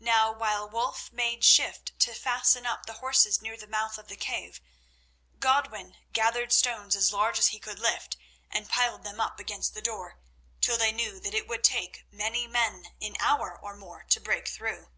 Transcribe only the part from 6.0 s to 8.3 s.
gathered stones as large as he could lift,